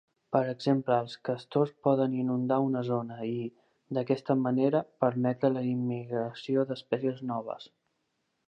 Per 0.35 0.39
exemple 0.51 0.95
els 1.01 1.17
castors 1.27 1.73
poden 1.87 2.15
inundar 2.21 2.57
una 2.69 2.81
zona 2.89 3.19
i, 3.33 3.45
d'aquesta 3.97 4.39
manera, 4.47 4.83
permetre 5.05 5.55
la 5.59 5.65
immigració 5.75 6.69
d'espècies 6.73 7.27
noves. 7.35 7.71